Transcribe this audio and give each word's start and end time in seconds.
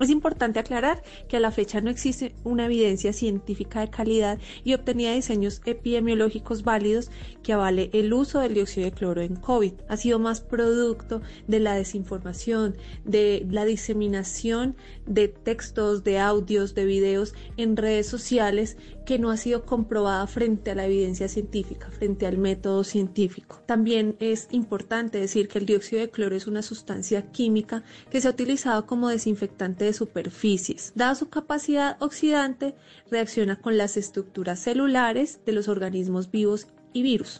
Es 0.00 0.10
importante 0.10 0.58
aclarar 0.58 1.02
que 1.28 1.36
a 1.36 1.40
la 1.40 1.50
fecha 1.50 1.80
no 1.80 1.90
existe 1.90 2.34
una 2.44 2.66
evidencia 2.66 3.12
científica 3.12 3.80
de 3.80 3.90
calidad 3.90 4.38
y 4.64 4.74
obtenida 4.74 5.12
diseños 5.12 5.60
epidemiológicos 5.64 6.62
válidos 6.62 7.10
que 7.42 7.52
avale 7.52 7.90
el 7.92 8.12
uso 8.12 8.40
del 8.40 8.54
dióxido 8.54 8.86
de 8.86 8.92
cloro 8.92 9.22
en 9.22 9.36
COVID. 9.36 9.72
Ha 9.88 9.96
sido 9.96 10.18
más 10.18 10.40
producto 10.40 11.22
de 11.46 11.60
la 11.60 11.74
desinformación, 11.74 12.76
de 13.04 13.46
la 13.50 13.64
diseminación 13.64 14.76
de 15.06 15.28
textos, 15.28 16.04
de 16.04 16.18
audios, 16.18 16.74
de 16.74 16.84
videos 16.84 17.34
en 17.56 17.76
redes 17.76 18.06
sociales 18.06 18.76
que 19.04 19.18
no 19.18 19.30
ha 19.30 19.36
sido 19.36 19.64
comprobada 19.66 20.26
frente 20.26 20.70
a 20.70 20.74
la 20.74 20.86
evidencia 20.86 21.28
científica, 21.28 21.90
frente 21.90 22.26
al 22.26 22.38
método 22.38 22.84
científico. 22.84 23.62
También 23.66 24.16
es 24.18 24.48
importante 24.50 25.20
decir 25.20 25.48
que 25.48 25.58
el 25.58 25.66
dióxido 25.66 26.00
de 26.00 26.10
cloro 26.10 26.34
es 26.34 26.46
una 26.46 26.62
sustancia 26.62 27.30
química 27.30 27.84
que 28.10 28.20
se 28.20 28.28
ha 28.28 28.30
utilizado 28.30 28.86
como 28.86 29.08
desinfectante 29.08 29.73
de 29.76 29.92
superficies. 29.92 30.92
Dada 30.94 31.14
su 31.14 31.28
capacidad 31.28 31.96
oxidante, 32.00 32.74
reacciona 33.10 33.56
con 33.56 33.76
las 33.76 33.96
estructuras 33.96 34.60
celulares 34.60 35.40
de 35.44 35.52
los 35.52 35.68
organismos 35.68 36.30
vivos 36.30 36.68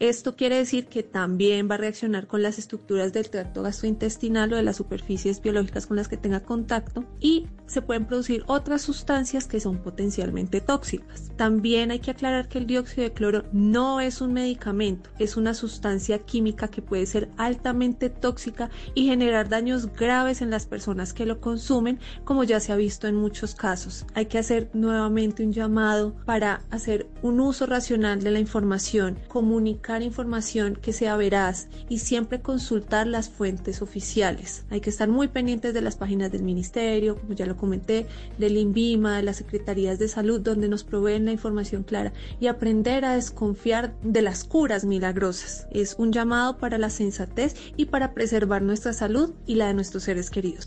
Esto 0.00 0.34
quiere 0.34 0.56
decir 0.56 0.86
que 0.86 1.04
también 1.04 1.70
va 1.70 1.76
a 1.76 1.78
reaccionar 1.78 2.26
con 2.26 2.42
las 2.42 2.58
estructuras 2.58 3.12
del 3.12 3.30
tracto 3.30 3.62
gastrointestinal 3.62 4.52
o 4.52 4.56
de 4.56 4.64
las 4.64 4.76
superficies 4.76 5.40
biológicas 5.40 5.86
con 5.86 5.96
las 5.96 6.08
que 6.08 6.16
tenga 6.16 6.40
contacto 6.40 7.04
y 7.20 7.46
se 7.66 7.80
pueden 7.80 8.06
producir 8.06 8.42
otras 8.48 8.82
sustancias 8.82 9.46
que 9.46 9.60
son 9.60 9.78
potencialmente 9.78 10.60
tóxicas. 10.60 11.30
También 11.36 11.92
hay 11.92 12.00
que 12.00 12.10
aclarar 12.10 12.48
que 12.48 12.58
el 12.58 12.66
dióxido 12.66 13.04
de 13.04 13.12
cloro 13.12 13.44
no 13.52 14.00
es 14.00 14.20
un 14.20 14.32
medicamento, 14.32 15.10
es 15.20 15.36
una 15.36 15.54
sustancia 15.54 16.18
química 16.18 16.68
que 16.68 16.82
puede 16.82 17.06
ser 17.06 17.28
altamente 17.36 18.10
tóxica 18.10 18.70
y 18.94 19.06
generar 19.06 19.48
daños 19.48 19.92
graves 19.92 20.42
en 20.42 20.50
las 20.50 20.66
personas 20.66 21.12
que 21.12 21.24
lo 21.24 21.40
consumen, 21.40 22.00
como 22.24 22.42
ya 22.42 22.58
se 22.58 22.72
ha 22.72 22.76
visto 22.76 23.06
en 23.06 23.14
muchos 23.14 23.54
casos. 23.54 24.06
Hay 24.14 24.26
que 24.26 24.38
hacer 24.38 24.70
nuevamente 24.74 25.44
un 25.44 25.52
llamado 25.52 26.16
para 26.24 26.62
hacer 26.70 27.06
un 27.22 27.38
uso 27.38 27.66
racional 27.66 28.22
de 28.22 28.32
la 28.32 28.40
información 28.40 29.18
comunicar 29.36 30.00
información 30.00 30.76
que 30.80 30.94
sea 30.94 31.14
veraz 31.14 31.68
y 31.90 31.98
siempre 31.98 32.40
consultar 32.40 33.06
las 33.06 33.28
fuentes 33.28 33.82
oficiales. 33.82 34.64
Hay 34.70 34.80
que 34.80 34.88
estar 34.88 35.10
muy 35.10 35.28
pendientes 35.28 35.74
de 35.74 35.82
las 35.82 35.94
páginas 35.96 36.32
del 36.32 36.42
ministerio, 36.42 37.18
como 37.18 37.34
ya 37.34 37.44
lo 37.44 37.54
comenté, 37.58 38.06
del 38.38 38.56
INVIMA, 38.56 39.18
de 39.18 39.24
las 39.24 39.36
secretarías 39.36 39.98
de 39.98 40.08
salud, 40.08 40.40
donde 40.40 40.70
nos 40.70 40.84
proveen 40.84 41.26
la 41.26 41.32
información 41.32 41.82
clara 41.82 42.14
y 42.40 42.46
aprender 42.46 43.04
a 43.04 43.16
desconfiar 43.16 43.94
de 44.00 44.22
las 44.22 44.42
curas 44.42 44.86
milagrosas. 44.86 45.66
Es 45.70 45.96
un 45.98 46.12
llamado 46.12 46.56
para 46.56 46.78
la 46.78 46.88
sensatez 46.88 47.56
y 47.76 47.84
para 47.84 48.14
preservar 48.14 48.62
nuestra 48.62 48.94
salud 48.94 49.34
y 49.44 49.56
la 49.56 49.66
de 49.66 49.74
nuestros 49.74 50.04
seres 50.04 50.30
queridos. 50.30 50.66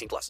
18 0.00 0.08
plus. 0.08 0.28